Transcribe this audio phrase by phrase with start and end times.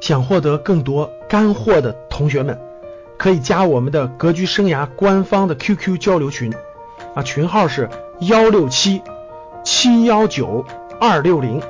[0.00, 2.58] 想获得更多干货的同学们，
[3.16, 6.52] 可以加我们的格局生涯官方的 QQ 交流群，
[7.14, 7.88] 啊，群号是
[8.20, 9.02] 幺六七
[9.64, 10.64] 七幺九
[11.00, 11.60] 二六零。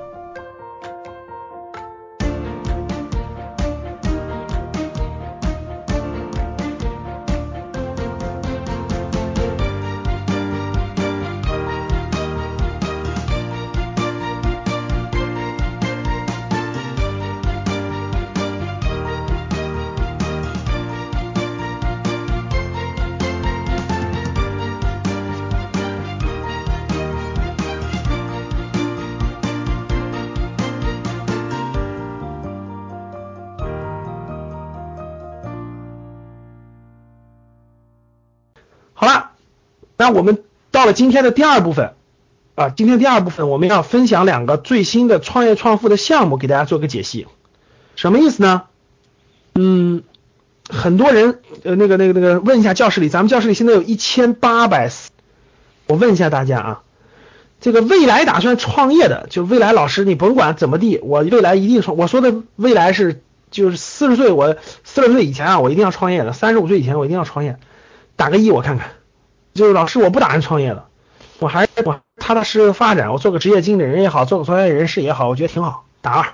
[40.08, 41.92] 那我们到了今天的第二部分
[42.55, 47.27] 啊，今天第二部分我们要分享两个最新的创业创富的项目，给大家做个解析。
[47.94, 48.62] 什么意思呢？
[49.55, 50.03] 嗯，
[50.70, 54.91] 很多人呃那个那个那个问一下教室里，咱们教室里现在有一千八百，
[55.86, 56.83] 我问一下大家啊，
[57.61, 61.98] 这个未来打算创业的，就未来老师，你甭管怎么地，我未来一定创。
[61.98, 63.20] 我说的未来是
[63.51, 67.59] 就是四十岁，我四十岁以前啊，我一定要创业的，三十五岁以前我一定要创业。
[68.17, 68.92] 打个一，我看看。
[69.59, 70.87] 就是老师，我不打算创业了，
[71.41, 75.84] 我还是我踏踏实实发展，我做个职业经理人也好，做个专业人士也好，我觉得挺好。
[76.01, 76.28] 打二，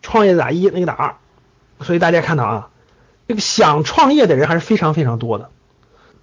[0.00, 1.16] 创业打一，那个打二。
[1.80, 2.68] 所以大家看到啊，
[3.28, 5.50] 这个想创业的人还是非常非常多的，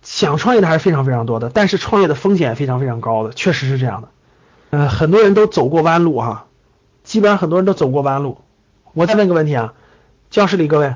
[0.02, 4.08] 想创业的还是非常非常多的，但是创业的风险非常非常高的，确实是这样的。
[4.72, 6.48] 嗯，很多人都走过弯路哈，
[7.04, 8.40] 基本上很多人都走过弯路。
[8.94, 9.74] 我再问个问题啊，
[10.32, 10.96] 教室里各位，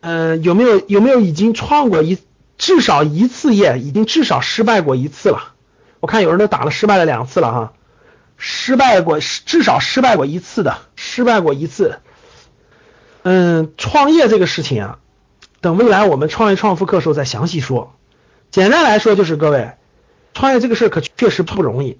[0.00, 2.16] 嗯，有没有有没有已经创过一？
[2.62, 5.54] 至少一次业已经至少失败过一次了，
[5.98, 7.72] 我看有人都打了失败了两次了哈，
[8.36, 11.98] 失败过至少失败过一次的，失败过一次。
[13.24, 14.98] 嗯，创业这个事情啊，
[15.60, 17.96] 等未来我们创业创富课时候再详细说。
[18.52, 19.72] 简单来说就是各位，
[20.32, 21.98] 创业这个事可确实不容易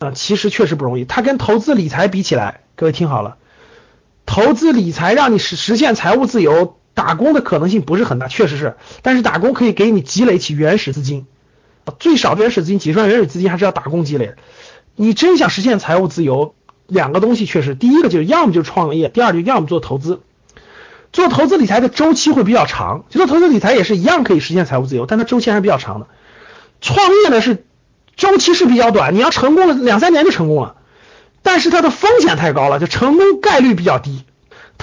[0.00, 1.06] 啊，其实确实不容易。
[1.06, 3.38] 它跟投资理财比起来，各位听好了，
[4.26, 6.76] 投资理财让你实实现财务自由。
[6.94, 11.26] 打工的可能性不是很大，确实是，但是打工可以给你积累起原始资金，
[11.98, 14.34] 最少原始资金几十万原始资金还是要打工积累。
[14.96, 16.54] 你真想实现财务自由，
[16.86, 20.20] 两个东西确实，第一个就是要么就创业，第二就要么做投资。
[21.12, 26.06] 做投资理财的周期会比较长，做投资理财也是一样可以实现财务自由，但它周期还是比较长的。
[26.80, 27.64] 创业呢是
[28.16, 30.76] 周期是比较短，你要成功了两三年就成功了，
[31.42, 34.24] 但是它的风险太高了，就成功概率比较低。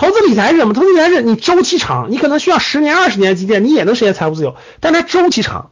[0.01, 0.73] 投资理财是什么？
[0.73, 5.69] 投资理财是你周期长，你可能需要十年、二十年的积淀，你也能实现财务自由，但它周期长，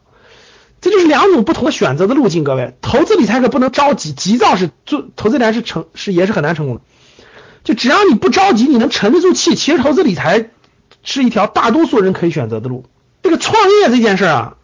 [0.81, 2.43] 这就是两种不同的选择的路径。
[2.43, 6.81] 各位，投资理财可不能着急，急躁是做投资理财是成是也是很难成功的。
[7.63, 10.51] 就只要你不着急，你能沉得住气，其实投资理财
[11.01, 12.85] 是一条大多数人可以选择的路。
[13.23, 14.57] 这个创业这件事啊，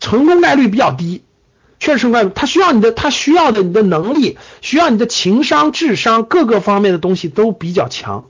[0.00, 1.22] 成功概率比较低，
[1.78, 8.24] 确实成功概率，它需要你的，它需要的你的能力，需要你的情商、智商各个方面的东西都比较强。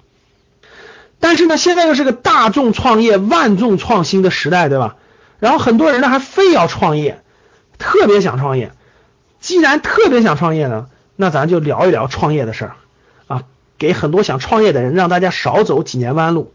[1.23, 4.97] 但是呢，现在又是个大众创业、万众创新的时代，对吧？
[5.39, 7.23] 然后很多人呢还非要创业，
[7.79, 8.73] 特别想创业。
[9.39, 12.73] 既然特别想创业呢，那咱就聊一聊创业的事儿
[13.29, 13.45] 啊，
[13.79, 16.53] 给很多想创业的人，让大家少走几年弯路。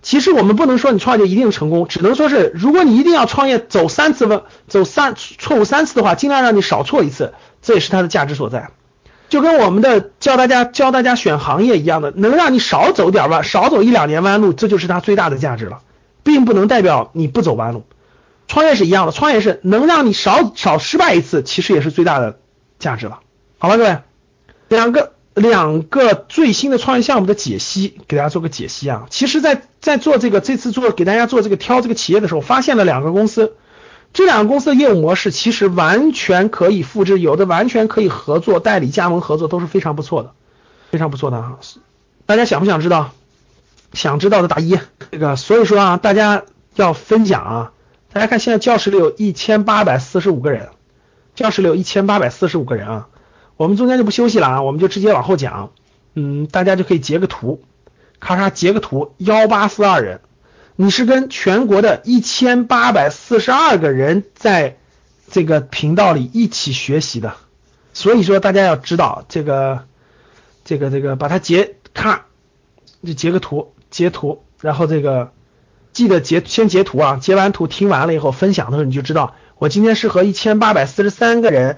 [0.00, 8.70] 其实我们不能说你创业一定成功，只能说是如果你一定要创业，走三次弯，走三错误三次的话，尽量让你少错一次，这也是它的价值所在。
[9.28, 15.80] 就跟我们的教大家教大家选行业一样的，能让你少走点弯，少走一两年弯路，这就是它最大的价值了，
[16.22, 17.84] 并不能代表你不走弯路。
[18.46, 22.38] 创业是一样的，创业是能让你少少失败一次，其实也是最大的
[22.78, 23.20] 价值了。
[23.58, 23.98] 好了，各位，
[24.68, 29.06] 两个两个最新的创业项目的解析，给大家做个解析啊。
[29.10, 33.56] 其实，在在做这个这次做给大家做这个挑这个企业的时候，发现了两个公司。
[34.12, 40.32] 这两个公司的业务模式其实完全可以复制，有的完全可以合作、代理、加盟合作都是非常不错的，
[40.90, 41.58] 非常不错的啊！
[42.26, 43.12] 大家想不想知道？
[43.92, 44.78] 想知道的打一。
[45.10, 46.42] 这个所以说啊，大家
[46.74, 47.72] 要分享啊！
[48.12, 50.70] 大家看现在教室里有一千八百四十五个人，
[51.34, 53.08] 教室里有一千八百四十五个人啊！
[53.56, 55.70] 我们中间就不休息了啊，我们就直接往后讲。
[56.14, 57.62] 嗯，大家就可以截个图，
[58.18, 60.20] 咔嚓截个图，幺八四二人。
[60.80, 64.76] 你是跟全国的一千八百四十二个人在
[65.28, 67.34] 这个频道里一起学习的，
[67.92, 69.86] 所以说大家要知道这个
[70.64, 72.20] 这个这个把它截看，
[73.04, 75.32] 就截个图截图，然后这个
[75.92, 81.76] 记得截先截图啊，截完图听完了以后分享的时候你就知道，我今天是和一千八百四十三个人，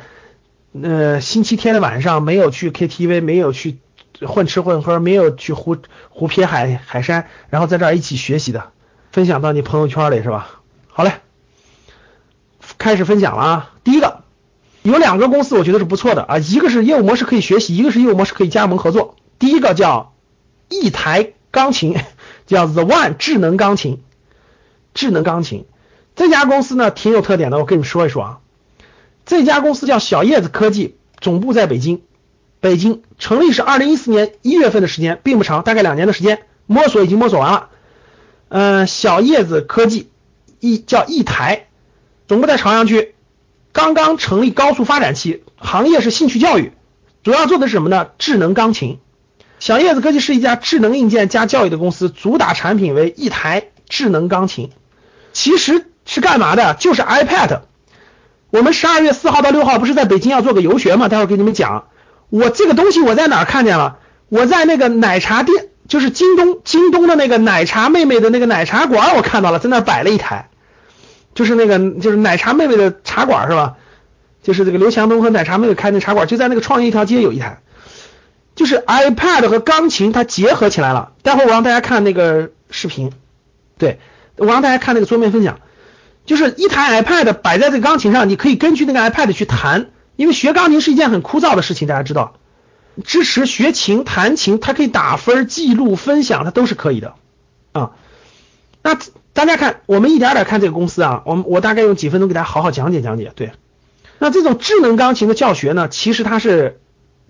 [0.79, 3.79] 呃星期天的晚上没有去 KTV，没有去
[4.27, 5.79] 混吃混喝，没有去胡
[6.11, 8.73] 胡撇海海山，然后在这儿一起学习的，
[9.13, 10.61] 分享到你朋友圈里是吧？
[10.89, 11.15] 好嘞，
[12.79, 13.71] 开始分享了啊。
[13.83, 14.23] 第一个
[14.83, 19.17] 有两个公司我觉得是不错的啊，一个是业务模式可以学习，一个是业务模式可以加盟合作。
[19.41, 20.13] 第一个叫
[20.69, 21.97] 一台钢琴，
[22.47, 24.01] 叫 The One 智能钢琴，
[24.95, 25.67] 智能钢琴
[26.15, 28.39] 这家公司呢挺有特点的，我跟你们说一说啊。
[29.27, 32.03] 这家公司叫小叶子科技，总部在北京。
[32.61, 37.71] 北京成立是二零一四年一月份的时间，并不长，大概两年的时间，摸索已经摸索完了。
[38.51, 40.11] 嗯，小叶子科技
[40.59, 41.69] 一叫一台，
[42.27, 43.15] 总部在朝阳区，
[43.73, 46.73] 刚刚成立高速发展期，行业是兴趣教育，
[47.23, 48.09] 主要做的是什么呢？
[48.19, 48.99] 智能钢琴。
[49.61, 54.71] 小叶子科技是一家智能硬件加教育的公司，主打产品为一台智能钢琴，
[55.33, 56.75] 其实是干嘛的？
[56.75, 57.61] 就是 iPad。
[58.51, 61.09] 我们十二月四号到六号不是在北京要做个游学吗？
[61.09, 61.87] 待会儿给你们讲。
[62.31, 63.99] 我这个东西我在哪儿看见了？
[64.29, 70.49] 我在那个奶茶店，就是京东京东的那个奶茶妹妹的那个奶茶馆，我看到了，在那儿摆了一台，
[71.35, 73.75] 就是那个就是奶茶妹妹的茶馆是吧？
[74.41, 77.59] 就是这个刘强东和奶茶妹妹开那茶馆，就在那个创业一条街有一台，
[78.55, 81.11] 就是 iPad 和钢琴它结合起来了。
[81.25, 83.11] 待会我让大家看那个视频，
[83.77, 83.99] 对
[84.37, 85.59] 我让大家看那个桌面分享，
[86.25, 89.89] 就是一台 iPad 摆在这个钢琴上，你可以根据那个 iPad 去弹。
[90.15, 92.35] 因为学钢琴是一件很枯燥的事情，大家知道，
[93.05, 97.15] 支持学琴、弹琴，它可以打分、记录、分享，它都是可以的
[97.73, 97.93] 啊。
[98.83, 98.99] 那
[99.33, 103.33] 大家看，我们一点点看这个公司啊，我们我大概用几分钟给大家好好讲解讲解。
[103.35, 103.53] 对，
[104.19, 106.81] 那这种智能钢琴的教学呢，其实它是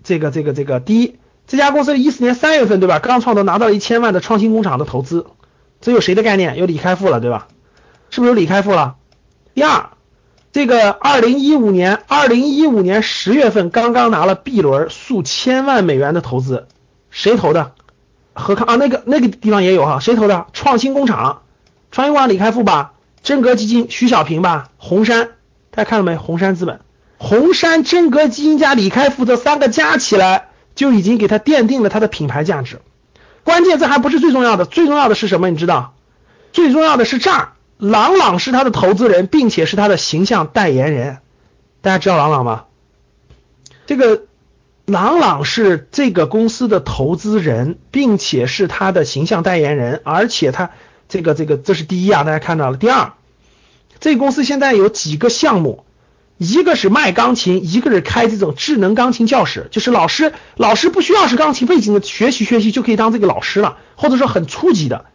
[0.03, 1.17] 这个这个这个，第一，
[1.47, 5.25] 这家公司一四年三月份对吧，刚创投拿到了一千万的创新工厂的投资，
[5.79, 6.57] 这有谁的概念？
[6.57, 7.47] 有李开复了对吧？
[8.09, 8.95] 是不是有李开复了？
[9.53, 9.91] 第二。
[10.51, 16.67] 这个二零一五年，二零一五年十月份刚刚拿了 B 轮数千万美元的投资，
[17.09, 17.71] 谁投的？
[18.33, 20.47] 何康啊，那个那个地方也有哈，谁投的？
[20.51, 21.43] 创新工厂，
[21.91, 22.91] 创新工厂李开复吧，
[23.23, 25.29] 真格基金徐小平吧，红杉，
[25.69, 26.17] 大家看到没？
[26.17, 26.81] 红杉资本，
[27.17, 32.81] 红杉真格基金加李开复这三个加起来，就已经给他奠定了他的品牌价值。
[33.45, 35.49] 关键这还不是最重要的，最重要的是什么？
[35.49, 35.93] 你知道？
[36.51, 37.53] 最重要的是这儿。
[37.81, 41.17] 朗朗是他的投资人，并且是他的形象代言人。
[41.81, 42.65] 大家知道朗朗吗？
[43.87, 44.25] 这个
[44.85, 49.99] 朗朗是这个公司的投资人，并且是他的形象代言人。
[50.03, 50.69] 而且他
[51.09, 52.77] 这个这个这是第一啊，大家看到了。
[52.77, 53.13] 第二，
[53.99, 55.83] 这个公司现在有几个项目，
[56.37, 65.05] 一个是卖钢琴，一个是开这种智能钢琴教室，就是老师老师不需要是钢琴背景的，学习学习就可以当这个老师了，或者说很初级的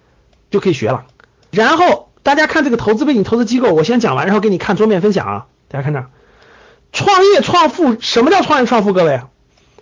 [0.50, 1.06] 就可以学了。
[1.52, 2.05] 然后。
[2.26, 5.46] 大家看这个投资背景、投资机构，我先讲完，然后给你看桌面分享啊。
[5.68, 6.06] 大家看这，
[6.90, 8.92] 创业创富，什么叫创业创富？
[8.92, 9.20] 各位，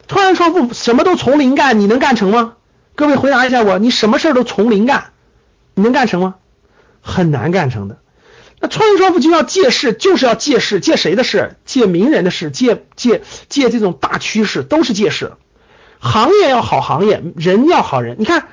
[0.09, 2.57] 创业创富什么都从零干，你能干成吗？
[2.97, 5.13] 各位回答一下我，你什么事儿都从零干，
[5.73, 6.35] 你能干成吗？
[7.01, 7.97] 很难干成的。
[8.61, 11.57] 那创业创富就要借势，就是要借势，借谁的势？
[11.65, 15.33] 借名人的势，借借借这种大趋势，都是借势。
[15.99, 18.17] 行业要好，行业人要好人。
[18.19, 18.49] 你看，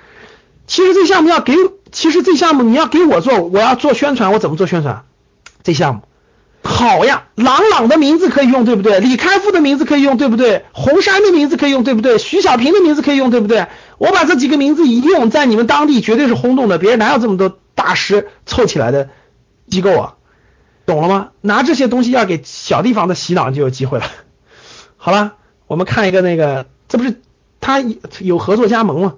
[0.66, 1.54] 其实这项目要给。
[1.92, 5.04] 其实这项目你要给我做，我要做宣传，我怎么做宣传？
[5.64, 6.02] 这项目
[6.64, 9.00] 好呀，朗朗的名字可以用，对不对？
[9.00, 10.66] 李开复的名字可以用，对不对？
[10.74, 12.20] 红杉的名字可以用，对不对？
[12.20, 13.68] 徐小平的名字可以用，对不对？
[13.98, 19.10] 我把这几个名字一用，在你们当地绝对是轰动的，别人哪有这么多大师凑起来的
[19.70, 20.14] 机构啊？
[20.86, 21.30] 懂了吗？
[21.42, 24.06] 拿这些东西要给小地方的洗脑就有机会了。
[24.98, 25.34] 好了，
[25.68, 27.22] 我们看一个那个，这不是
[27.60, 27.84] 他
[28.20, 29.16] 有合作加盟吗？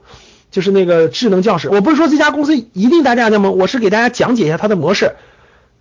[0.54, 5.16] 就是那个智能教室，我不是说这家公司一定大家那么，我是给大家讲解一下它的模式。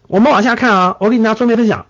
[0.06, 1.84] 我们往下看啊，我给大家桌面分享。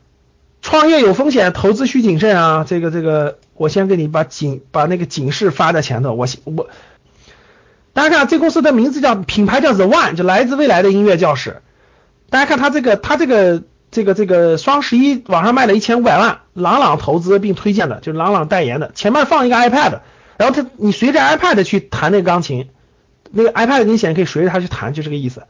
[0.63, 2.67] 创业有风险，投资需谨慎啊。
[2.69, 6.15] 这个这个，我先给你把警把那个警示发在前头。
[6.15, 6.69] 我先我，
[7.93, 11.63] 大家看这公司的名字叫品牌叫 The One，就来自未来的音乐教室。
[12.31, 13.63] 大家看它这个它这个
[13.93, 18.91] 这个这个双十一网上卖了一千五百万，朗朗投资并推荐的，就是朗朗代言的。
[18.93, 20.01] 前面放一个 iPad。
[20.43, 22.69] 然后他，你随着 iPad 去弹那个钢琴，
[23.31, 25.45] 那个 iPad 你显然可以随着它去弹，就这个意思。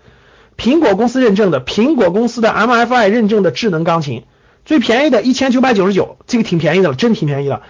[0.58, 4.24] 苹果公司认证的，苹果公司的 MFI 认证的智能钢琴，
[4.66, 7.62] 最便宜的一千九百九十九，这个挺便宜的了，真挺便宜的。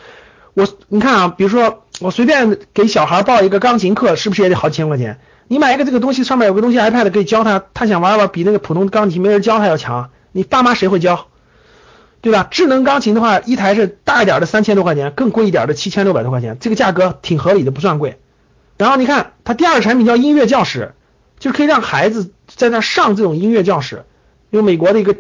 [0.54, 5.20] 我你看啊，比如说我随便给小孩报一个钢琴课，是不是也得好几千块钱？
[5.46, 10.10] 你买一个这个东西，上面有个东西 iPad 可以教他，他想玩玩，比那个普通钢琴没人教他要强。
[10.32, 11.28] 你爸妈谁会教？
[12.22, 12.46] 对吧？
[12.50, 18.18] 智能钢琴的话，一台是大一点的三千多块钱，更贵一点的七千六百多块钱，这个价格挺合理的，不算贵。
[18.78, 20.94] 然后你看，它第二个产品叫音乐教室，
[21.40, 24.04] 就可以让孩子在那上这种音乐教室，
[24.50, 25.16] 用美国的一个，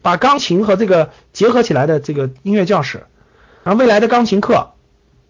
[0.00, 3.06] 把钢琴和这个结合起来的这个音乐教室。
[3.64, 4.70] 然后未来的钢琴课，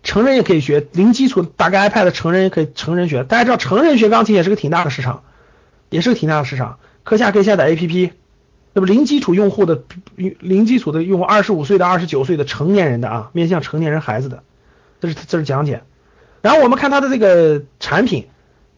[0.03, 3.25] 成人也可以学，零基础打个 iPad，成人也可以成人学。
[3.25, 5.25] 大家知道成人学钢琴也是个挺大的市场，
[5.89, 6.79] 也是个挺大的市场。
[7.03, 8.11] 课下可以下载 APP，
[8.73, 9.83] 那么零基础用户的
[10.17, 14.43] 零基础的用户，二十五岁到二十九岁的成年人的啊，面向成年人孩子的，
[15.01, 15.83] 这是这是讲解。
[16.41, 18.29] 然后我们看它的这个产品，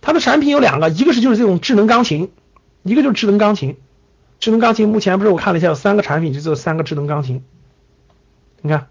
[0.01, 2.31] 它的产品有两个，一个是就是这种智能钢琴，
[2.83, 3.77] 一个就是智能钢琴。
[4.41, 7.45] 智能钢琴目前不是我看了一下有三个产品，就这三个智能钢琴。
[8.61, 8.89] 你看，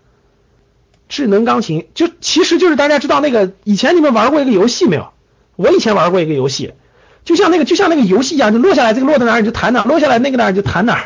[1.09, 5.09] 智能钢琴就其实就是大家知道那个以前你们玩过一个游戏没有？
[5.55, 6.73] 我以前玩过一个游戏，
[7.25, 11.03] 就像那个就像那个游戏一样，就落下来这个落在哪儿你就弹哪，落下来那个哪儿就弹哪儿。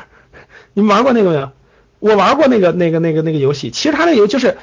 [0.74, 1.52] 你们玩过那个没有？
[2.00, 4.58] 我玩过那个那个那个那个游戏，其实它那个游就是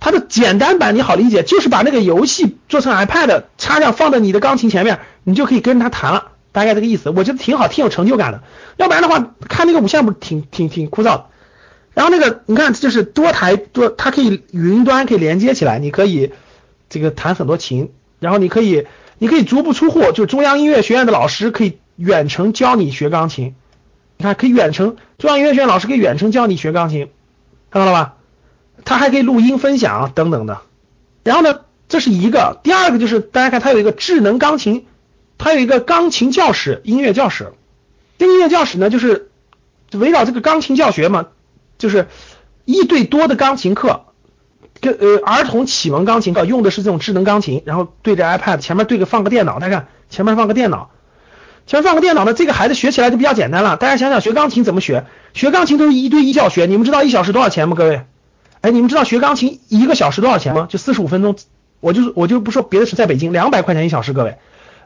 [0.00, 6.32] 它的简单版，你好理解，就是把那个游戏做成 iPad 插上放在你的钢琴前面，你就可以跟着它弹了。
[6.50, 8.42] 大概这个意思，我觉得挺好，挺有成就感的。
[8.76, 11.22] 要不然的话，看那个五线谱挺挺挺枯燥。
[11.94, 16.32] 然后那个你看，就是多台多，它可以云端可以连接起来，你可以
[16.90, 17.90] 这个弹很多琴。
[18.18, 18.86] 然后你可以
[19.22, 23.54] 你可以足不出户，就中央音乐学院的老师可以远程教你学钢琴。
[24.16, 27.08] 你看可以远程，中央音乐学院老师可以远程教你学钢琴，
[27.70, 28.14] 看到了吧？
[28.84, 30.62] 它还可以录音分享等等的。
[31.22, 34.86] 然后呢，这是一个，第二个就是大家看它有一个智能钢琴。
[35.38, 37.52] 它有一个钢琴教室、音乐教室。
[38.18, 39.30] 这音乐教室呢，就是
[39.92, 41.28] 围绕这个钢琴教学嘛，
[41.78, 42.08] 就是
[42.64, 44.06] 一对多的钢琴课，
[44.82, 50.90] 跟呃儿童启蒙钢琴课用的是这种智能钢琴，然后对着 iPad 前面对个放个电脑，大家看前面放个电脑，
[51.66, 53.76] 前面放个电脑呢，这个孩子学起来就比较简单了。
[53.76, 55.06] 大家想想学钢琴怎么学？
[55.32, 57.76] 学钢琴都是一对一教学，你们知道一小时多少钱吗？
[57.76, 58.02] 各位，
[58.60, 60.66] 哎，你们知道学钢琴一个小时多少钱吗？
[60.68, 61.36] 就四十五分钟，
[61.80, 64.36] 我就我就不说别的，是在北京两百块钱一小时，各位。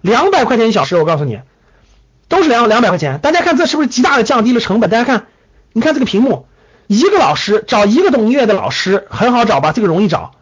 [0.03, 1.41] 两百块钱一小时，我告诉你，
[2.29, 3.19] 都是两两百块钱。
[3.21, 4.91] 大家看这是不是极大的降低了成本？
[4.91, 5.27] 大家看，
[5.73, 6.47] 你看这个屏幕，
[6.87, 9.73] 一个老师找一个懂音乐的老师很好找吧？
[9.73, 10.33] 这个容易找。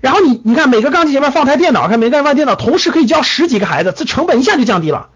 [0.00, 5.08] 然后你你看每个钢琴前面放台电脑，看每个放电脑，同时可以教十几个孩子，这成本一下就降低了。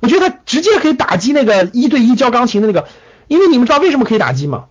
[0.00, 2.86] 我觉得他直接可以打击那个一对一教钢琴的那个，
[3.26, 4.64] 因为你们知道为什么可以打击吗？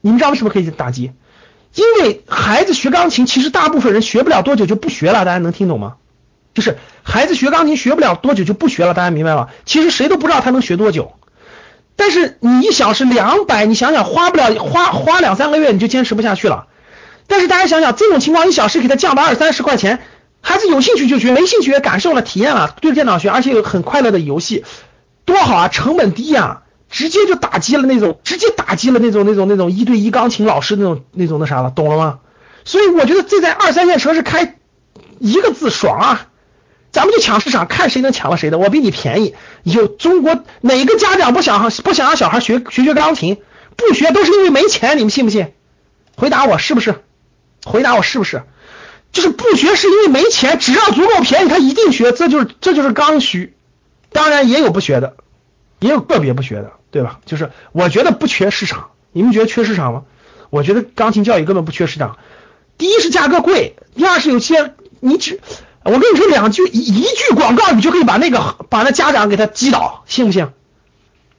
[0.00, 1.12] 你们知道为什么可以打击？
[1.74, 5.96] 因为孩子学钢琴，其实大部分人学不了多久就不学了，大家能听懂吗？
[6.54, 9.48] 就是孩子学钢琴学不了多久就不学了，大家明白吗？
[9.66, 11.12] 其实谁都不知道他能学多久，
[11.96, 16.66] 但是你一小时两百，你想想花不了花花两三个月你就坚持不下去了。
[17.26, 20.00] 但是大家想想这种情况，一小时给他降到二三十块钱，
[20.40, 24.64] 孩子有兴趣就学，没兴趣也感受了体验了，对着电脑学，而且有很快乐的游戏，
[25.24, 25.68] 多好啊！
[25.68, 32.18] 成本低呀，直接就打击了那种，直接打击了那种那种那种一对一钢琴老师那种那种那啥了，懂了吗？
[32.64, 34.56] 所以我觉得这在二三线城市开
[35.18, 36.28] 一个字爽啊！
[36.96, 38.56] 咱们就抢市场，看谁能抢了谁的。
[38.56, 39.34] 我比你便宜。
[39.64, 43.36] 有中国哪个家长不想不想让小孩学学学钢琴？
[43.76, 45.52] 不学都是因为没钱，你们信不信？
[46.16, 46.94] 回答我是不是？
[47.66, 48.44] 回答我是不是？
[49.12, 52.12] 就是不学是因为没钱，只要足够便宜，他一定学。
[52.12, 53.54] 这就是这就是刚需。
[54.10, 55.16] 当然也有不学的，
[55.80, 57.20] 也有个别不学的，对吧？
[57.26, 60.04] 就是我觉得不缺市场，你们觉得缺市场吗？
[60.48, 62.16] 我觉得钢琴教育根本不缺市场。
[62.78, 65.40] 第一是价格贵，第二是有些你只。
[65.86, 70.48] 我跟你说两句，一一句广告语就可以把那个把那家长给他击倒，信不信？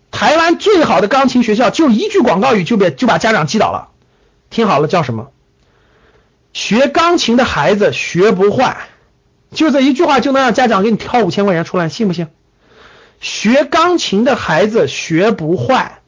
[0.09, 3.89] 台湾最好的钢琴学校就一句广告语就被就把家长击倒了。
[4.49, 5.27] 听好了，叫什么？
[6.53, 8.87] 学钢琴的孩子学不坏，
[9.51, 12.27] 就这一句话就能让家长给你挑五千块钱出来，信不信？
[13.19, 15.99] 学钢琴的孩子学不坏，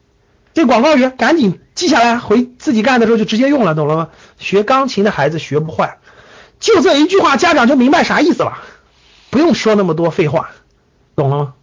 [0.54, 4.08] 这广告语赶紧记下来，回自己干的时候就直接用了，懂了吗？
[4.38, 5.98] 学钢琴的孩子学不坏。
[6.60, 8.58] 就这一句话，家长就明白啥意思了，
[9.30, 10.50] 不用说那么多废话，
[11.16, 11.54] 懂了吗？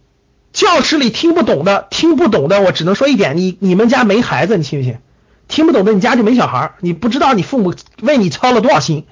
[0.52, 4.98] 教室里听不懂的，听不懂的，我只能说一点，你你们家没孩子，你信不信？
[5.46, 9.06] 听不懂的，你家就没小孩，你不知道你父母为你操了多少心。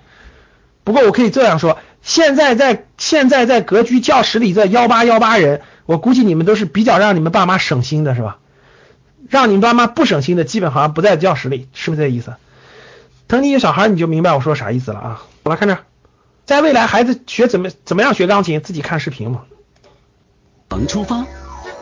[0.83, 8.39] 不过我可以这样说，现在在现在在格局教室里这幺八幺八人，我估计你们都是比较让你们爸妈省心的，是吧？
[9.29, 12.35] 让你们爸妈不省心的，基本好像不在教室里，是不是这意思？
[13.27, 15.23] 等你有小孩，你就明白我说啥意思了啊！
[15.47, 15.79] 我来看这，
[16.45, 19.43] 在未来孩子学怎么怎么样学钢琴，自己看视频嘛。
[20.67, 21.25] 刚出发，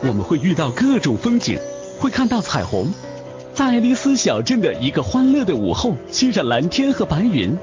[0.01, 1.57] 我们会遇到各种风景，
[1.99, 2.93] 会看到彩虹，
[3.55, 7.57] 在爱丽丝小镇的一个欢乐的午后，欣赏蓝天和白云，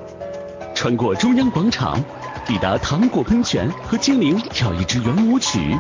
[0.75, 2.02] 穿过中央广场，
[2.44, 5.78] 抵达糖果喷泉和精灵跳一支圆舞曲，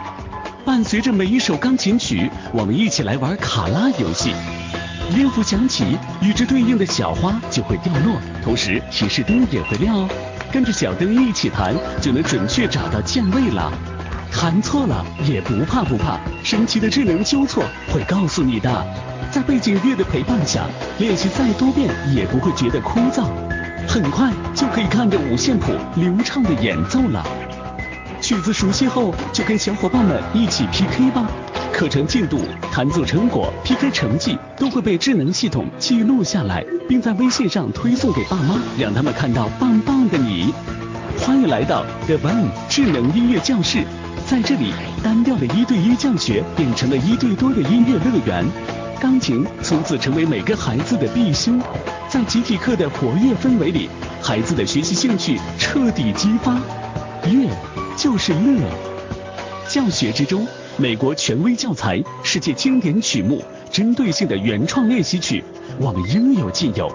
[0.64, 4.32] 伴随着每一首钢琴曲，我们一起来玩卡拉游戏。
[5.12, 10.08] 音符响起，与之对应的小花就会掉落，同时提示灯也会亮哦。
[10.52, 13.72] 跟着小灯一起弹，就能准确找到键位了。
[14.30, 18.86] 弹错了也不怕不怕，神奇的智能纠错会告诉你的。
[19.30, 20.64] 在背景乐的陪伴下，
[20.98, 23.26] 练习再多遍也不会觉得枯燥。
[23.88, 27.24] 很快就可以看着五线谱流畅的演奏了。
[28.20, 31.26] 曲子熟悉后，就跟小伙伴们一起 PK 吧。
[31.72, 32.38] 课程进度、
[32.70, 40.52] 弹奏成果、PK 成绩都会被智能系统记录下来，并在微信上推送给爸妈，让他们看到棒棒的你。
[41.18, 43.84] 欢迎来到 The One 智能音乐教室，
[44.26, 48.44] 在这里，单调的一对一教学变成了一对多的音乐乐园，
[49.00, 51.52] 钢琴从此成为每个孩子的必修。
[52.08, 53.88] 在集体课的活跃氛围里，
[54.20, 56.60] 孩子的学习兴趣彻底激发。
[57.24, 57.48] 乐
[57.96, 58.60] 就是乐，
[59.68, 60.46] 教学之中，
[60.78, 65.44] 美国权威教材、世界经典曲目、针对性的原创练习曲，
[65.78, 66.90] 我们应有尽有。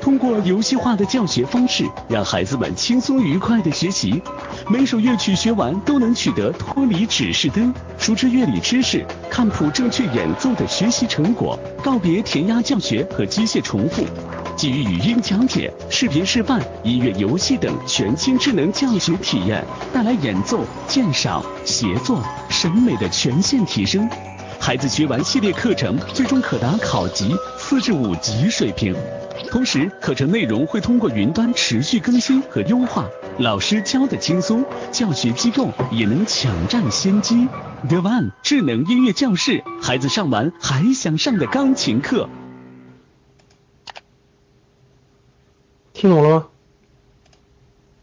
[0.00, 4.22] 通过游戏化的教学方式，让孩子们轻松愉快的学习。
[4.70, 14.04] 每首乐曲学完都能取得脱离指示灯、熟知乐理知识、看谱正确演奏的学习成果，告别填鸭教学和机械重复。
[14.56, 24.08] 基于语音讲解、视频示范、音乐游戏等全新智能教学体验，带来演奏、鉴赏、协作、审美的全线提升。
[24.58, 28.96] 孩子学完系列课程，最终可达考级四至五级水平。
[29.50, 33.04] 同时，课程内容会通过云端持续更新和优化，
[33.38, 37.46] 老师教的轻松，教学机构也能抢占先机。
[37.86, 42.26] The One 智能音乐教室，孩子上完还想上的钢琴课。
[45.96, 46.46] 听懂了吗？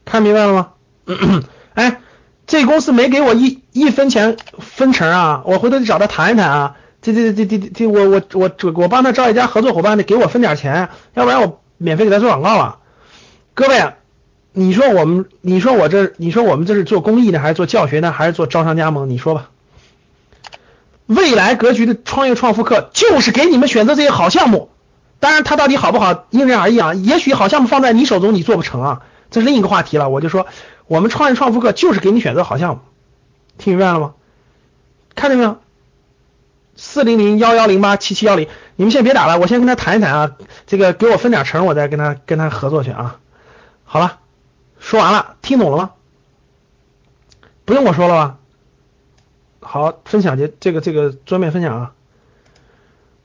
[0.04, 0.70] 看明白了吗？
[1.76, 2.02] 哎，
[2.48, 6.76] 这公司没给我一一分钱分成啊，我回头去找他谈一谈啊。
[7.04, 12.80] 这这这这这，我我我我帮他招一家合作伙伴，得给我分点钱，要不然我免费给他做广告了。
[13.54, 13.94] 各位，
[14.54, 19.10] 你说我们，你说我这，你说我们这是做公益呢，还是做教学呢，还是做招商加盟？
[19.10, 19.52] 你说吧。
[21.06, 24.70] 未来格局的创业创富课就是给你们选择这些好项目。
[25.24, 26.94] 当然，它到底好不好因人而异啊。
[26.94, 30.10] 也许好项目放在你手中，你做不成啊，这是另一个话题了。
[30.10, 30.48] 我就说，
[30.86, 32.82] 我们创业创富课就是给你选择好项目，
[33.58, 34.16] 听明白了吗？
[35.16, 35.62] 看见没有？
[36.76, 40.36] 四零零幺幺零八七七幺零，你们先别打了，我先跟他谈一谈啊。
[40.68, 43.22] 这个给我分点成，我再跟他跟他合作去啊。
[43.86, 44.20] 好了，
[44.78, 45.92] 说完了，听懂了吗？
[47.64, 48.38] 不用我说了吧？
[49.62, 51.94] 好，分享这这个这个桌面分享啊。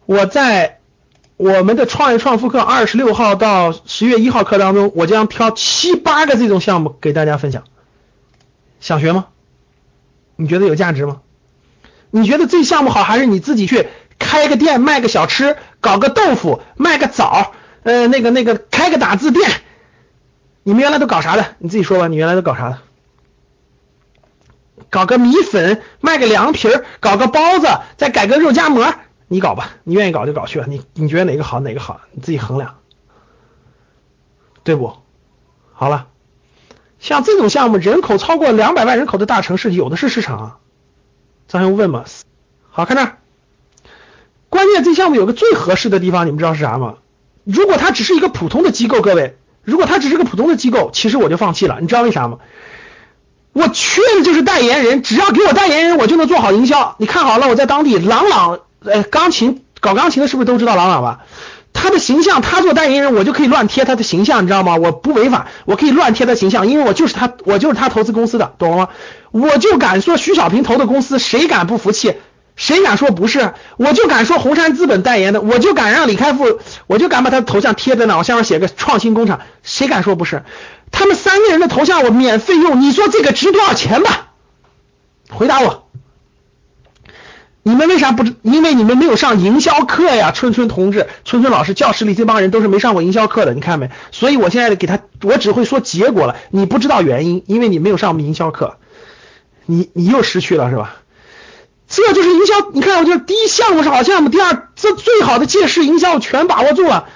[0.07, 0.78] 我在。
[1.39, 7.63] 我们的创业创富课二十六号到十月一号课当中，我将挑七八个这种项目给大家分享。
[8.81, 9.27] 想学吗？
[10.35, 11.21] 你觉得有价值吗？
[12.11, 13.87] 你觉得这项目好，还是你自己去
[14.19, 17.53] 开个店卖个小吃，搞个豆腐，卖个枣，
[17.85, 19.49] 呃，那个那个开个打字店？
[20.65, 21.55] 你们原来都搞啥的？
[21.59, 22.79] 你自己说吧，你原来都搞啥的？
[24.91, 28.93] 搞个米粉，卖个凉皮儿，搞个包子，再改个肉夹馍。
[29.29, 30.65] 你搞吧，你愿意搞就搞去吧。
[30.69, 32.77] 你你觉得哪个好哪个好，你自己衡量，
[34.65, 34.95] 对不？
[35.73, 36.09] 好了，
[36.99, 40.59] 像这种项目，人口超过两百万人口的大城市有的是市场啊。
[41.47, 42.05] 咱用问吗？
[42.71, 43.19] 好看这儿，
[44.49, 46.97] 关键这项目有个最合适的地方，你们知道是啥吗？
[47.45, 51.79] 如果它只是一个普通的机构，各位，如果它只是个普通的机构，其实我就放弃了。
[51.81, 52.39] 你知道为啥吗？
[53.53, 56.97] 我缺的就是代言人，只要给我代言人，我就能做好营销。
[56.99, 58.61] 你看好了，我在当地朗朗。
[58.85, 61.21] 呃，钢琴搞钢琴的是不是都知道朗朗吧？
[61.73, 64.77] 他的形象，他做代言人，我就可以乱贴他的形象，你知道吗？
[64.77, 68.89] 我不违法，我可以乱贴他形象，因为我就是他，我就是他投资公司的，懂了吗？
[69.31, 72.15] 我就敢说徐小平投的公司，谁敢不服气？
[72.57, 73.55] 谁敢说不是？
[73.77, 80.43] 我就敢说红杉资本代言的，我就敢让李开复，我就敢把他的头像贴在那，我下面写个创新工厂，谁敢说不是？
[80.91, 84.29] 他们三个人的头像我免费用，你说这个值多少钱吧？
[85.31, 85.88] 回答我。
[87.69, 88.35] 你们为啥不知？
[88.41, 93.91] 因为你们没有上营销课呀，春春同志、春春老师，教室里这帮人都是没上过营销课的，你看没？
[94.11, 98.79] 所以我现在给他，我只会说结果了，你不知道原因，因为你没有上营销课，
[99.67, 100.97] 你你又失去了是吧？
[101.89, 107.11] 这就是营销，你看，我就第一项目是好项目，第二这最好的借势营销全把握住了，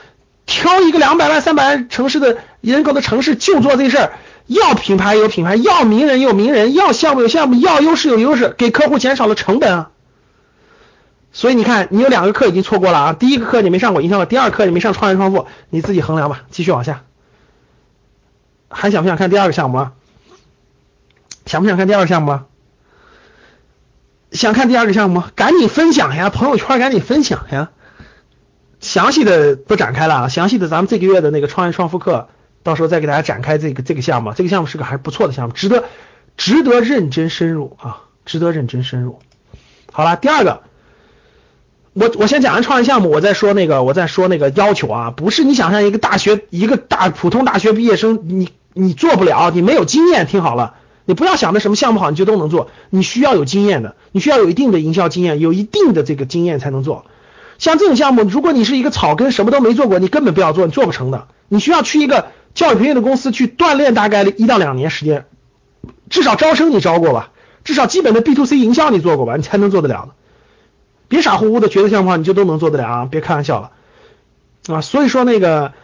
[0.45, 4.12] 挑一个两百万、三百万城市的人口的城市就做这事儿，
[4.49, 9.88] 要品牌有品牌，要名人有名人，要项目有项目，要优势有优势，给客户减少了成本啊。
[11.35, 13.12] 所以你看，你有两个课已经错过了啊！
[13.14, 16.45] 第一个课你没上过营销课，第二课你没上创业创富，你自己衡量吧。
[16.51, 17.05] 继续往下，
[18.68, 19.92] 还想不想看第二个项目啊？
[21.47, 22.47] 想不想看第二个项目啊？
[24.31, 27.71] 想看第二个项目，赶紧分享呀，朋友圈赶紧分享呀。
[28.81, 32.29] 详细的不展开了啊，详细的咱们这个月的那个创业创富课，
[32.62, 34.35] 到时候再给大家展开这个这个项目。
[34.35, 35.85] 这个项目是个还是不错的项目，值得
[36.37, 39.18] 值得认真深入啊，值得认真深入。
[39.90, 40.64] 好了，第二个。
[41.94, 50.74] 我我先讲完创业项目，我再说那个，我再说那个要求啊，不是你想象一个大学一个大普通大学毕业生，你你做不了，你没有经验，听好了，
[51.05, 57.05] 你不要想着什么项目好你就都能做，你需要有经验的，你需要有一定的营销经验，有一定的这个经验才能做。
[57.59, 61.28] 像这种项目，如果你是一个草根，什么都没做过，你根本不要做，你做不成的。
[61.48, 65.26] 你需要去一个教育培训的公司去锻炼，大概一到两年时间，
[66.09, 67.33] 至少招生你招过吧，
[67.64, 70.14] 至少基本的 B to C 营销你做过吧，你才能做得了的。
[71.12, 73.09] 别傻乎乎的觉得项目你就都能做得了啊！
[73.11, 73.72] 别开玩笑了
[74.66, 74.81] 啊！
[74.81, 75.75] 所以说那个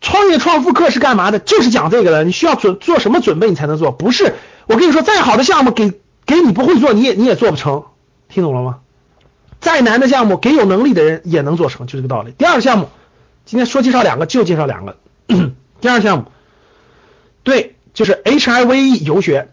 [0.00, 1.38] 创业创富课是干嘛的？
[1.38, 2.24] 就是讲这个的。
[2.24, 3.92] 你需要准做什么准备你才能做？
[3.92, 5.92] 不是我跟你说，再好的项目给
[6.24, 7.84] 给你不会做，你也你也做不成。
[8.30, 8.78] 听懂了吗？
[9.60, 12.32] 再难的项目给有能力的人也能做成，就这个道理。
[12.38, 12.88] 第二个项目，
[13.44, 14.96] 今天说介绍两个就介绍两个。
[15.82, 16.24] 第二项目，
[17.42, 19.50] 对，就是 HIV 游学。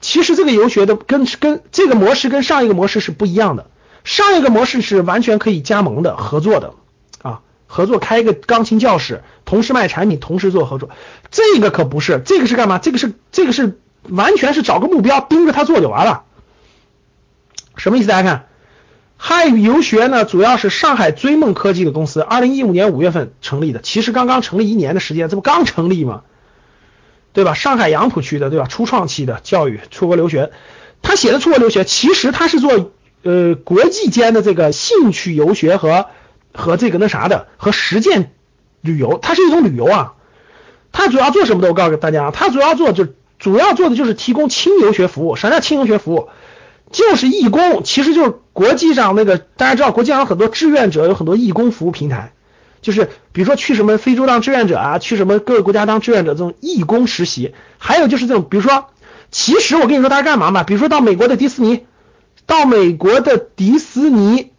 [0.00, 3.66] 其实这个游学的跟跟这个模式跟上一个模式是不一样的。
[4.06, 6.74] 上一个模式是完全可以加盟的、合作的
[7.22, 10.90] 啊，合作开一个钢琴教室，同时卖产品，同时做合作。
[11.32, 12.78] 这个可不是，这个是干嘛？
[12.78, 16.22] 这个是这个是完全是找个目标盯着他做就完了。
[17.76, 18.06] 什么意思？
[18.06, 18.46] 大家看，
[19.16, 26.22] 汉语游学呢，主要是上海追梦科技的公司，二零一五年五月份成立的，其实刚刚成立一年的时间，这不刚成立吗？
[27.32, 27.54] 对吧？
[27.54, 28.66] 上海杨浦区的，对吧？
[28.66, 30.52] 初创期的教育出国留学，
[31.02, 32.92] 他写的出国留学，其实他是做。
[33.26, 36.06] 呃，国际间的这个兴趣游学和
[36.54, 38.30] 和这个那啥的和实践
[38.82, 40.12] 旅游，它是一种旅游啊。
[40.92, 41.66] 它主要做什么的？
[41.66, 43.08] 我告诉大家，它主要做就
[43.40, 45.34] 主要做的就是提供轻游学服务。
[45.34, 46.28] 啥叫轻游学服务？
[46.92, 52.32] 就是义工，其实就是国际上那个大家知道，国际上有很多志愿者有很多义工服务平台，
[52.80, 57.54] 就是比如说去什么非洲当志愿者啊，去什么各个国家当志愿者这种义工实习。
[57.78, 58.86] 还有就是这种，比如说，
[59.32, 60.62] 其实我跟你说，大家干嘛嘛？
[60.62, 61.86] 比如说到美国的迪士尼。
[62.46, 64.52] 到美国的迪士尼，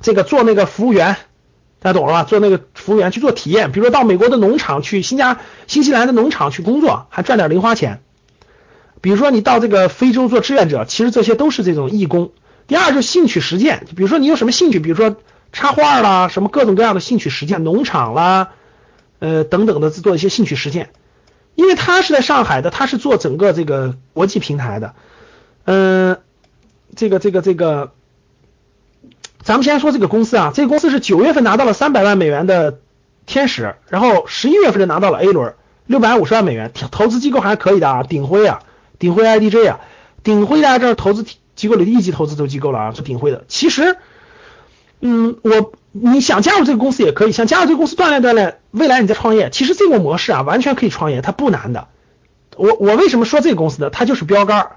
[0.00, 1.16] 这个做那个服务员，
[1.80, 2.24] 大家懂了吧？
[2.24, 8.02] 做那个服务员去做体验，比如说到美国的农场去，新加新西兰的农场去工作，还赚点零花钱。
[9.00, 12.32] 比如说你到这个非洲做志愿者，其实这些都是这种义工。
[12.66, 15.16] 第二就是兴趣实践，比如说你有什么兴趣，比如说
[15.52, 18.50] 插画啦，什么各种各样的兴趣实践，农场啦，
[19.18, 20.90] 呃等等的做一些兴趣实践。
[21.54, 24.94] 因为他是在上海的，他是做整个这个国际平台的，
[25.64, 26.18] 嗯。
[26.96, 27.92] 这个这个这个，
[29.42, 32.80] 咱们先说这个公司啊，这个公司是九月份拿到了三百万美元的
[33.26, 35.54] 天使，然后十一月份就拿到了 A 轮
[35.86, 38.60] 六百五十万美元，投资机构还是可以的啊，鼎晖啊，
[38.98, 39.80] 鼎晖 IDJ 啊，
[40.24, 43.44] 鼎晖大家知道投资机构里的一级投资都机构了啊，是鼎晖的。
[43.46, 43.96] 其实，
[45.00, 51.88] 嗯，我你想加入这个公司也可以，想加入这个公司锻炼锻炼，未来你再创业，其实这个模式啊，完全可以创业，它不难的。
[52.56, 53.90] 我我为什么说这个公司呢？
[53.90, 54.70] 它就是标杆，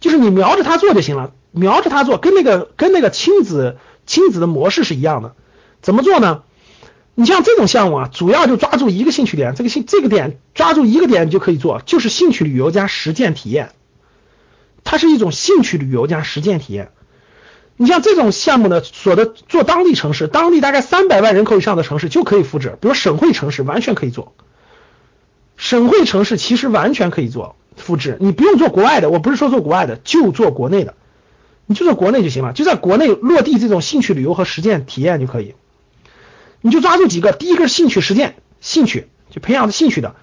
[0.00, 1.32] 就是你瞄着它做就行了。
[1.50, 5.34] 瞄着他做，跟那个跟那个亲子亲子的模式是一样的。
[5.80, 6.42] 怎么做呢？
[7.14, 13.70] 你像这种项目啊，主要就抓住一个兴趣点，这个兴这个点抓住一个点你就可以做，就是兴趣旅游加实践体验。
[14.84, 16.90] 它是一种兴趣旅游加实践体验。
[17.76, 24.34] 你像这种项目呢，所的做当地城市，当地大概三百万人口以上的城市就可以复制，比如省会城市完全可以做。
[25.56, 30.94] 省会城市其实完全可以做复制，你不用做国外的，我不是说做国外的，就做国内的。
[31.70, 35.54] 你就在国内就行了，就在国内落地这种兴趣旅游和实践体验就可以。
[36.62, 40.16] 你就抓住几个，第一个是兴趣实践，兴趣就培养兴趣的，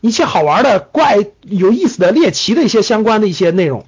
[0.00, 3.84] 一切好玩的、怪有意思的、猎奇的一些相关的一些内容。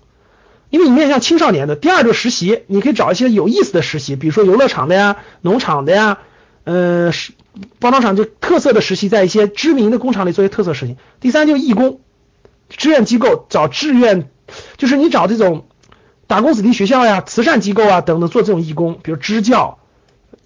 [0.68, 1.76] 因为你面向青少年的。
[1.76, 6.18] 第二就是实习，你可以找一些有意思的实习，比如说游乐场的呀、农场的呀，
[6.64, 7.10] 呃，
[7.78, 10.98] 包装厂就特色的实习，在一些知名的工厂里做一些特色实习。
[11.20, 12.02] 第三就是义工，
[12.68, 14.28] 志愿机构找志愿，
[14.76, 15.64] 就是你找这种。
[16.28, 19.78] 打工子弟学校呀、慈善机构啊等等做这种义工，比如支教、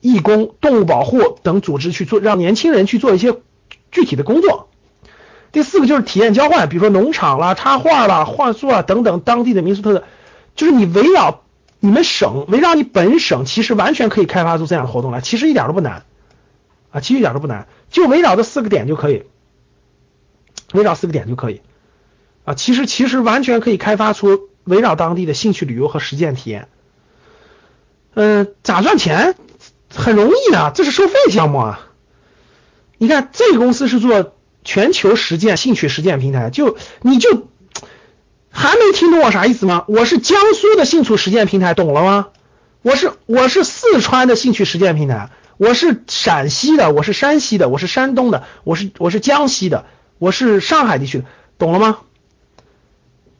[0.00, 3.36] 义工、动物保护等组织去做，让年轻人去做一些
[3.90, 4.68] 具体的工作。
[5.50, 10.04] 第四个就是体验交换，比如说农场啦、插画啦、画作啊等等当地的民俗特色，
[10.54, 11.42] 就是你围绕
[11.80, 16.04] 你们省、围绕你本省，其实完全可以开发出这样的活动来，其实一点都不难
[16.92, 19.24] 啊，其实一点都不难，就围绕这四个点就可以，
[20.74, 21.60] 围绕四个点就可以
[22.44, 24.48] 啊，其实其实完全可以开发出。
[24.64, 26.68] 围绕当地的兴趣旅游和实践体验，
[28.14, 29.34] 嗯，咋赚钱？
[29.94, 31.88] 很容易的，这是收费项目啊。
[32.96, 37.48] 你看，这个公司是做全球实践兴趣实践平台，就你就
[38.50, 39.84] 还没听懂我啥意思吗？
[39.88, 42.28] 我是江苏的兴趣实践平台，懂了吗？
[42.82, 49.84] 我是我是四川的兴趣实践平台，我是陕西的，我是山西的，我是山东的，我是我是江西的，
[50.18, 51.24] 我是上海地区的，
[51.58, 51.98] 懂了吗？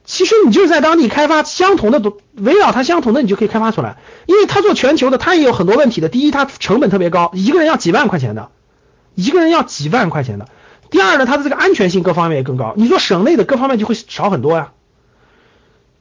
[0.04, 3.98] 其实你就是在当地开发相同的围绕它相同的，你就可以开发出来。
[4.26, 6.08] 因为他做全球的，他也有很多问题的。
[6.08, 8.50] 第一，他成本特别高，一个人要几万块钱的，
[9.14, 10.48] 一个人要几万块钱的。
[10.90, 12.74] 第二呢，它的这个安全性各方面也更高。
[12.76, 14.72] 你做省内的各方面就会少很多呀。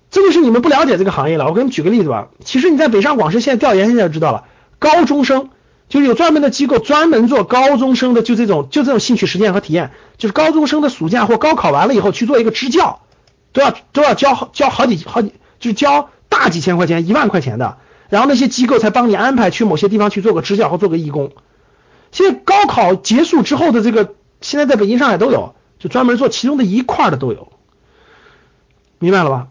[0.10, 1.46] 这就是你们不了解这个行业了。
[1.46, 2.28] 我给你们举个例子吧。
[2.44, 4.44] 其实你在北上广深现在调研现在就知道了，
[4.80, 5.50] 高中生
[5.88, 13.02] 就是有专门的机构专门做高中生的，就这种就这种兴趣实践和体验，就是高中生的暑假或高考完了以后去做一个支教，
[13.54, 17.78] 都要都要交交好几好几，就交大几千块钱、一万块钱的，
[18.10, 21.32] 然后那些机构才帮你安排去某些地方去做个支教或做个义工。
[22.12, 27.52] 现在高考结束之后的这个，现在在北京、上海都有，就专门做其中的一块的都有，
[29.00, 29.48] 明白了吧？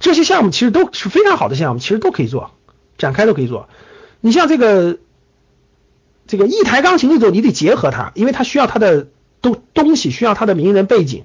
[0.00, 2.50] 这些项目其实都是非常好的项目，其实都可以做，
[2.98, 3.68] 展开都可以做。
[4.20, 4.98] 你像这个
[6.26, 9.06] 这个一台钢琴，那种你得结合它，因为它需要它的
[9.40, 11.24] 东东西，需要它的名人背景。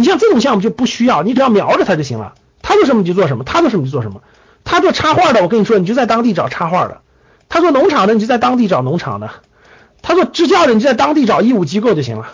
[0.00, 2.32] 你像这种项目就不需要，你只要瞄着它就行了。
[2.62, 4.22] 他做什么你就做什么，他做什么你就做什么。
[4.64, 7.02] 他做插画的，我跟你说，你就在当地找插画的；
[7.48, 9.28] 他做农场的，你就在当地找农场的；
[10.02, 12.26] 他做支教的，你就在当地找义务机构就行了；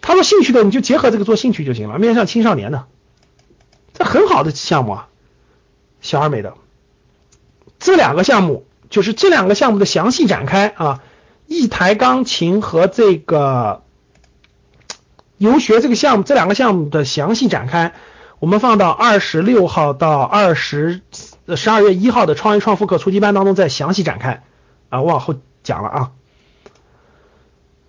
[0.00, 2.84] 他做兴趣的，你就结合这个做兴趣就行了，面向青少年的。
[3.92, 5.08] 这很好的项目啊，
[6.00, 6.54] 小而美的
[7.78, 11.00] 这两个项目就是这两个项目的详细展开啊，
[11.46, 13.83] 一台钢琴和这个
[15.38, 17.92] 游学这个项目，这两个项目的详细展开，
[18.38, 21.00] 我们放到二十六号到二十
[21.56, 24.42] 十二月一号的创业创富课初级班当中再详细展开
[24.88, 26.10] 啊，我往后讲了啊。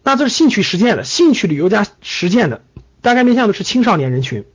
[0.03, 2.62] 那这是兴趣实践的，兴趣旅游加实践的，
[3.01, 4.45] 大概面向的是青少年人群。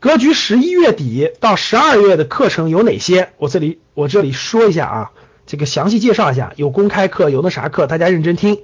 [0.00, 3.30] 格局十一月底到十二月的课程有哪些？
[3.38, 5.10] 我这里我这里说一下啊，
[5.46, 6.52] 这个详细介绍一下。
[6.56, 8.60] 有公开课，有那啥课，大家认真听。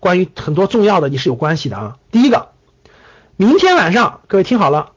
[0.00, 1.98] 关于很多重要的，你是有关系的啊。
[2.10, 2.48] 第一个，
[3.36, 4.92] 明天晚上，各位听好了，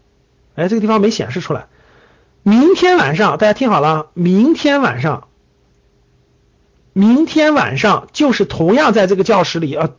[0.56, 1.68] 哎，这个地方没显示出来。
[2.42, 5.28] 明天晚上，大家听好了，明天晚上，
[6.94, 9.90] 明天晚上就是同样在这个教室里啊，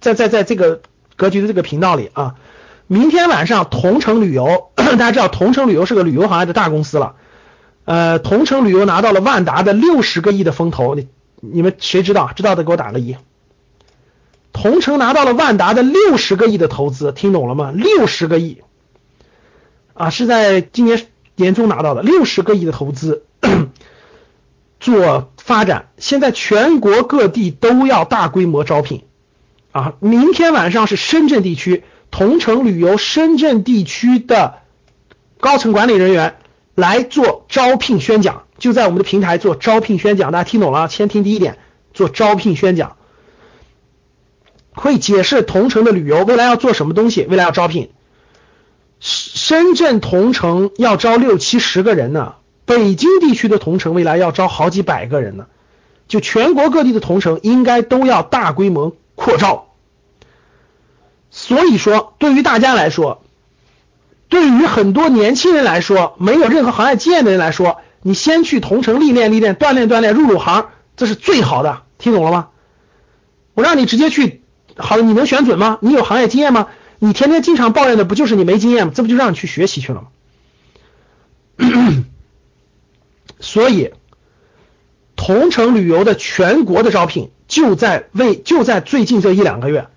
[0.00, 0.82] 在在在这个
[1.16, 2.36] 格局的这个频道里啊。
[2.86, 7.14] 明天晚上，同程旅游， 大家知道同程旅游是个旅游行业的大公司了。
[7.84, 11.08] 呃，同程旅游拿到了万达的六十个亿的风投，你
[11.40, 12.32] 你们谁知道？
[12.34, 13.16] 知道的给我打个一。
[14.62, 17.72] 同程拿到了万达的六十个亿的投资，听懂了吗？
[17.74, 18.58] 六十个亿
[19.92, 23.24] 啊，是在今年年中拿到的六十个亿的投资
[24.78, 29.02] 做发展，现在全国各地都要大规模招聘
[29.72, 29.94] 啊。
[29.98, 31.82] 明天晚上是深圳地区。
[32.12, 34.58] 同程旅游深圳地区的
[35.40, 36.36] 高层管理人员
[36.76, 40.88] 来做招聘宣讲，就在我们的平台做招聘宣讲，大家听懂了？
[40.88, 41.58] 先听第一点，
[41.94, 42.96] 做招聘宣讲，
[44.74, 47.90] 会解释同城的旅游未来要做什么东西，未来要招聘。
[49.00, 55.46] 深圳同城要招六七十个人呢，北京地区的同城未来要招好几百个人呢，
[56.08, 59.68] 就全国各地的同城应该都要大规模扩招。
[61.30, 63.22] 所以说，对于大家来说，
[64.28, 71.82] 对于很多年轻人来说，没有任何行业经验的人来说，你先去同城历练历练，锻炼锻炼，入入行，这是最好的。
[71.98, 72.48] 听懂了吗？
[73.54, 74.41] 我让你直接去，
[74.76, 75.78] 好的，你能选准吗？
[75.80, 76.68] 你有行业经验吗？
[76.98, 78.92] 你天天经常抱怨的不就是你没经验吗？
[78.94, 80.08] 这不就让你去学习去了吗？
[83.40, 83.90] 所以，
[85.16, 89.88] 同城旅游的全国的招聘就在为就在最近这一两个月。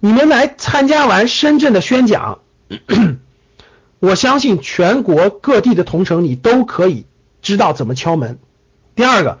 [0.00, 2.38] 你们来参加完深圳的宣讲，
[3.98, 7.04] 我相信全国各地的同城你都可以
[7.42, 8.38] 知道怎么敲门。
[8.94, 9.38] 第二个，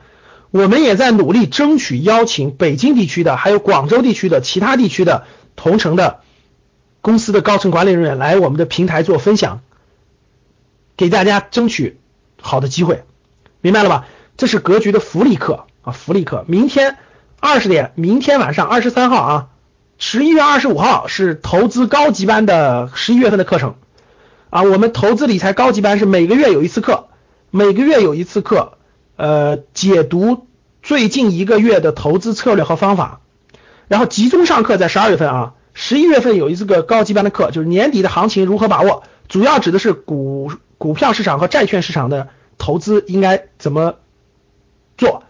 [0.50, 5.24] 我们也在努力争取邀请北京地区的，还有广州地区的其他地区的
[5.56, 6.20] 同城的
[7.00, 9.60] 公司的高层管理人员来我们的平台做分享，
[10.96, 11.98] 给大家争取
[12.40, 13.04] 好的机会，
[13.60, 14.06] 明白了吧？
[14.36, 16.96] 这是格局的福利课啊，福利课，明天
[17.40, 19.48] 二十点，明天晚上二十三号啊。
[19.98, 23.74] 十一月二十五号是投资高级班的十一月份的课程
[24.48, 27.08] 啊，我们投资理财高级班是每个月有一次课，
[27.50, 28.77] 每个月有一次课，
[29.18, 30.46] 呃，解读
[30.80, 33.20] 最近一个月的投资策略和方法，
[33.88, 42.28] 然后集中上课在十二月份啊，十一月份有一次个高级班的课，就是年底的行情如何把握，主要指的是股股票市场和债券市场的
[42.58, 43.96] 投资应该怎么
[44.96, 45.24] 做，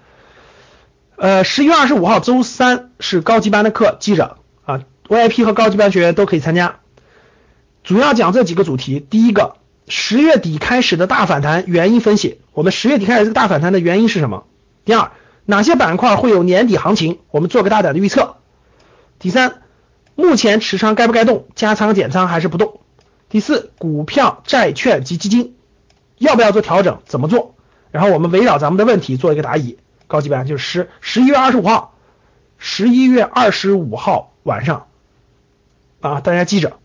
[1.16, 4.82] 呃，十一月二十五号周三是高级班的课，记着啊。
[5.08, 6.80] VIP 和高级班学员都可以参加，
[7.82, 9.00] 主要讲这几个主题。
[9.00, 9.56] 第一个，
[9.88, 14.46] 十月底开始的大反弹原因分析，我们十月底开始这个大反弹的原因是什么？
[14.84, 15.12] 第二，
[15.44, 17.18] 哪些板块会有年底行情？
[17.30, 18.36] 我们做个大胆的预测。
[19.18, 19.62] 第三，
[20.14, 21.46] 目前持仓该不该动？
[21.54, 22.80] 加仓减仓还是不动？
[23.28, 25.56] 第四，股票、债券及基金
[26.16, 27.00] 要不要做调整？
[27.04, 27.54] 怎么做？
[27.90, 29.78] 然后我们围绕咱们的问题做一个答疑。
[30.06, 31.94] 高级班就是十十一月二十五号，
[32.56, 34.86] 十一月二十五号晚上
[36.00, 36.78] 啊，大家记着，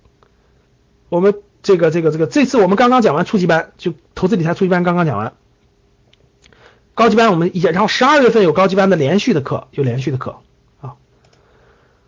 [1.07, 5.33] 我们这个这个这个这次我们刚刚讲完初级班，就投资理财初级班刚刚讲完，
[6.93, 10.35] 高级班我们也然后十二月份有高级班的连续的课，有连续的课
[10.81, 10.95] 啊。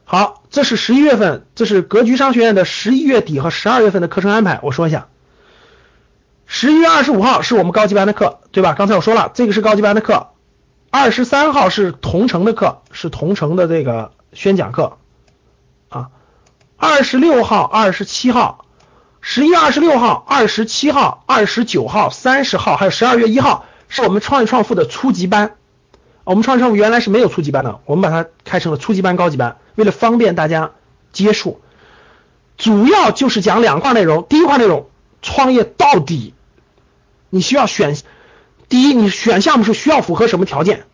[0.03, 5.07] 好，这是十一月份，这是格局商学院的十一月底和十二月份的课程安排，我说一下。
[6.45, 8.73] 十一月二十五号是我们高级班的课，对吧？
[8.73, 10.27] 刚才我说了，这个是高级班的课。
[10.91, 14.97] 二十三号是同城的课，是同城的这个宣讲课
[15.89, 16.09] 啊。
[16.77, 18.64] 二十六号、二十七号，
[19.27, 25.55] 十一月二十六号、二十七号、二十九号、三十号，还有十二月一号，是我们创业创富的初级班。
[26.25, 30.73] 我们创业创富原来是没有初级班的，我们把它开成了初级班、高级班，为了方便大家
[31.11, 31.59] 接触，
[32.55, 34.27] 主要就是讲两块内容。
[34.29, 34.91] 第一块内容，
[35.23, 36.35] 创业到底
[37.31, 37.97] 你需要选。
[38.69, 40.85] 第一，你选项目是需要符合什么条件？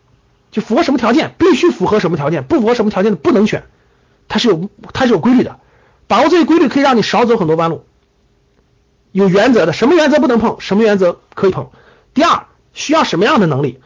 [0.51, 3.65] 就符合什么条件，必须符合什么条件，不符合什么条件的不能选。
[4.29, 5.59] 它是有它是有规律的，
[6.07, 7.83] 把握这些规律可以让你少走很多弯路。
[9.11, 11.69] 有原则的，什么原则不能碰，什么原则可以碰。
[12.13, 13.79] 第二，需要什么样的能力？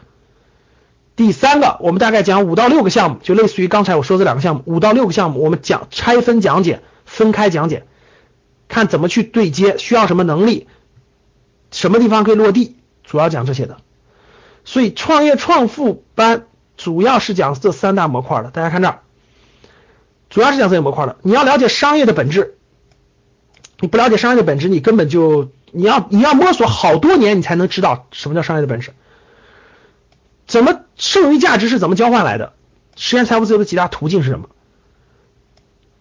[1.16, 7.86] 第三个，我们大概讲五到六个项目，就类似于刚才我说这两个项目，五到六个项目，我们讲拆分讲解，分开讲解，
[8.68, 10.66] 看怎么去对接，需要什么能力，
[11.70, 12.76] 什么地方可以落地。
[13.02, 13.76] 主要讲这些的，
[14.64, 18.50] 所以创业创富班主要是讲这三大模块的。
[18.50, 18.98] 大家看这儿，
[20.28, 21.16] 主要是讲这些模块的。
[21.22, 22.58] 你要了解商业的本质，
[23.80, 28.92] 你不了解商业的本质，你根本就你要你要摸索好多年，你才能知道什么叫商业的本质。
[30.46, 32.52] 怎么剩余价值是怎么交换来的？
[32.94, 34.48] 实现财富自由的几大途径是什么？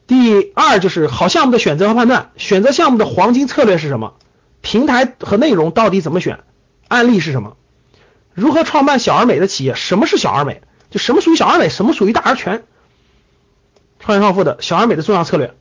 [0.08, 4.14] 第二就是好项目的选择和判断，选择项目的黄金策略是什么？
[4.62, 6.40] 平台和内容到底怎么选？
[6.88, 7.58] 案例是什么？
[8.34, 9.74] 如何创办小而美的企业？
[9.74, 10.62] 什么是小而美？
[10.92, 12.64] 就什么属于小而美，什么属于大而全？
[14.00, 15.56] 创业创富的小而美的重要策略，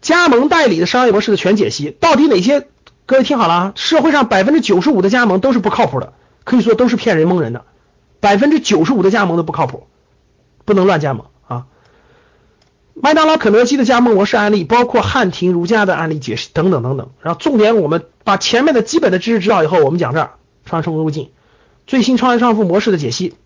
[0.00, 1.96] 加盟代理的商业模式的全解析。
[1.98, 2.66] 到底哪些？
[3.06, 3.72] 各位听好了啊！
[3.76, 6.12] 社会上百分之九十五的加盟都是不靠谱的，
[6.44, 7.64] 可以说都是骗人蒙人的。
[8.20, 9.86] 百分之九十五的加盟都不靠谱，
[10.64, 11.66] 不能乱加盟啊！
[12.94, 17.10] 麦当劳、肯德基的加盟模式案例，包括汉庭、如家的案例解析等等等等。
[17.20, 18.06] 然后重点我们。
[18.26, 20.32] 把前面的基本的知识知道以后，我们讲这儿
[20.64, 21.30] 创业成功路径，
[21.86, 23.36] 最新创业创富模式的解析，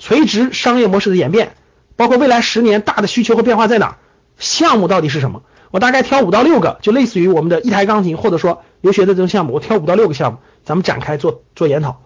[0.00, 1.54] 垂直商业模式的演变，
[1.94, 3.98] 包括未来十年大的需求和变化在哪儿，
[4.36, 5.44] 项目到底是什么？
[5.70, 12.02] 我大概挑五到六个，就类似于我们的一台钢琴，或者说留学的这种项目，我挑五到六个项目，咱们展开做做研讨，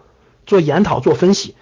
[0.47, 1.55] 做研讨做分析，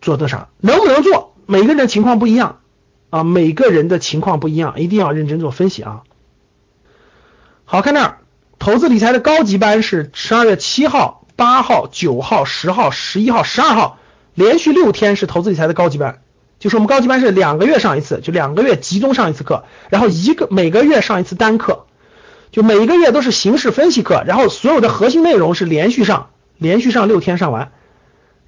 [0.00, 0.48] 做的啥？
[0.60, 1.34] 能不能做？
[1.46, 2.60] 每个人的情况不一样
[3.10, 6.02] 啊，每个人的情况不一样，一定要认真做分析啊。
[7.64, 8.18] 好看这儿。
[8.58, 13.98] 投资理财的高级班是十二月七号、八号、九号、十号、十一号、十二号，
[14.34, 16.20] 连续六天是投资理财的高级班。
[16.60, 21.86] 就是我们高级班是两个月上一次，就两个月集中上一次课，然后一个每个月上一次单课，
[22.52, 27.72] 就每一个月都是形式分析课，然后所有的核心内容是连续上，连续上六天上完，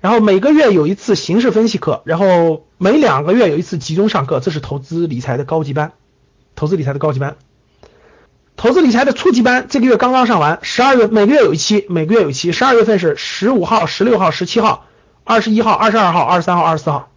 [0.00, 5.92] 然后每个月有一次形式分析课，然后每两个月有一次集中上课，这是投资理财的高级班，
[6.54, 7.36] 投资理财的高级班。
[8.54, 14.84] 投资理财的初级班这个月刚刚上完，十二月每个月有一期，每个月有一期，十二月份是十五号、十六号、十七号、
[15.24, 17.08] 二十一号、二十二号、二十三号、二十四号，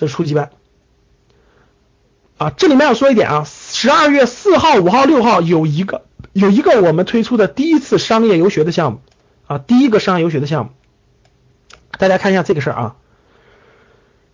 [0.00, 0.48] 这是初级班。
[2.38, 9.00] 啊，这里面要说一点啊，十二月四号、五号、六号有一个有一个我们推出的第一次商业游学的项目
[9.46, 10.70] 啊，第一个商业游学的项目，
[11.98, 12.96] 大家看一下这个事儿啊，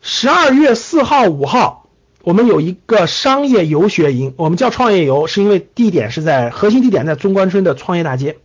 [0.02, 1.82] 十二月四号、五号。
[2.22, 8.38] 我们有一个商业游学营，我们叫创业游，是因为地点是在核心地点在中关村的创业大街。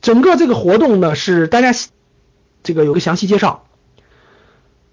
[0.00, 1.72] 整个这个活动呢是大家
[2.62, 3.64] 这个有个详细介绍。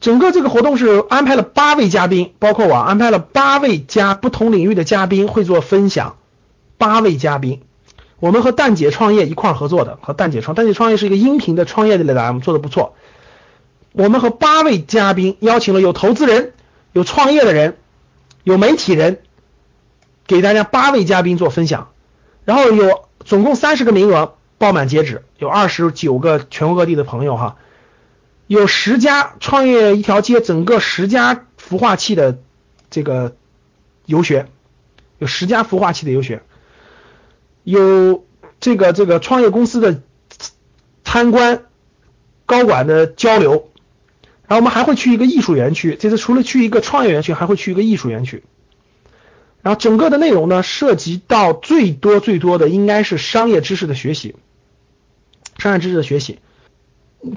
[0.05, 6.17] 整个这个活动是安排了八位嘉宾，包括我安排了八位加不同领域的嘉宾会做分享。
[6.77, 7.63] 八位嘉宾，
[8.19, 12.93] 我们和蛋姐创业一块儿合作的，和蛋姐创蛋姐创业是一个音频的创业类的栏目，做的不错。
[13.93, 16.53] 我们和八位嘉宾邀请了有投资人。
[16.93, 17.75] 有创业的人，
[18.43, 19.17] 有媒体人，
[20.27, 21.89] 给大家八位嘉宾做分享，
[22.43, 27.55] 然后有总共三十个名额，爆满截止，有二十九个全国各地的朋友哈，
[28.47, 32.37] 有十家创业一条街，整个十家孵化器的
[32.89, 33.35] 这个
[34.05, 34.47] 游学，
[35.17, 36.43] 有十家孵化器的游学，
[37.63, 38.25] 有
[38.59, 40.01] 这个这个创业公司的
[41.03, 41.63] 参观，
[42.45, 43.71] 高管的交流。
[44.47, 48.43] 然后我们还会去一个艺术园区，这次除了去一个创业园区，还会去一个艺术园区。
[49.63, 54.35] 然后整个的内容呢，涉及到最多最多的应该是商业知识的学习，
[55.57, 56.37] 商业知识的学习。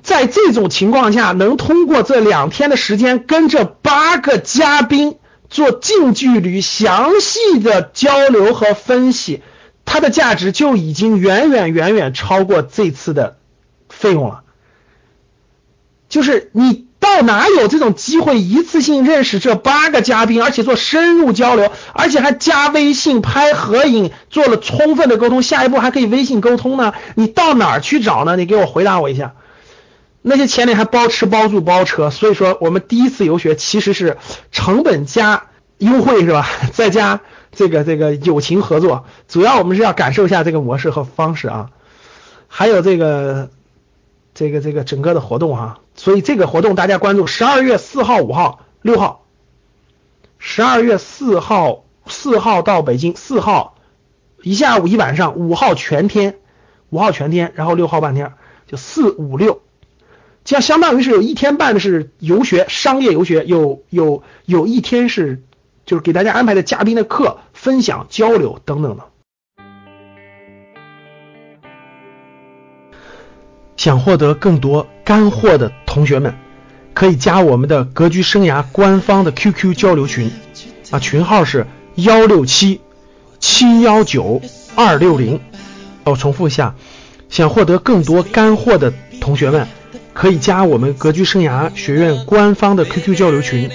[0.02, 5.16] 在这种情况下，能通过这两天的时间跟这八个嘉宾
[5.48, 9.42] 做近距离详细的交流和分析，
[9.84, 13.38] 它的价值就已经远远远远超过这次的
[13.88, 14.42] 费用了。
[16.08, 26.92] 就是你到哪有这种机会一次性认识这八个嘉宾，而且做深入交流，而且还加微信拍合影，做了充分的沟通，下一步还可以微信沟通呢？
[27.14, 28.36] 你到哪儿去找呢？
[28.36, 29.34] 你给我回答我一下。
[30.22, 34.18] 那些钱里还包吃包住包车，所以说我们第一次游学其实是
[34.50, 35.46] 成本加
[35.78, 36.48] 优惠是吧？
[36.74, 37.20] 再加
[37.52, 41.70] 这个这个友情合作，主要我们是要感受一下这个模式和方式啊。
[42.48, 43.50] 还有这个
[44.34, 49.24] 这个这个整个的活动哈，所以这个活动大家关注十二月四号、五号、六号，
[50.38, 53.76] 十二月四号四号到北京，四号
[54.42, 56.36] 一下午一晚上，五号全天，
[56.90, 58.32] 五号全天，然后六号半天，
[58.66, 59.60] 就四五六。
[60.48, 65.42] 这样相当于是有一天半的是游学，商业游学，有有有一天是
[65.84, 69.04] 就是给大家安排的嘉宾的课，分享交流等等的。
[73.76, 76.34] 想获得更多干货的同学们，
[76.94, 80.30] 可以加我们的格局生涯官方的 QQ 交流群
[80.90, 82.80] 啊，群号是幺六七
[83.38, 84.40] 七幺九
[84.74, 85.40] 二六零。
[86.04, 86.74] 我重复一下，
[87.28, 89.68] 想获得更多干货的同学们。
[90.18, 93.70] 可以加我们格局生涯学院官方的 QQ 交流群，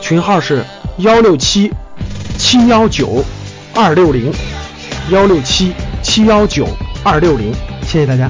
[0.00, 0.64] 群号是
[0.98, 1.70] 幺六七
[2.36, 3.24] 七幺九
[3.72, 4.32] 二六零，
[5.10, 5.72] 幺六七
[6.02, 6.66] 七幺九
[7.04, 8.28] 二六零，谢谢大家。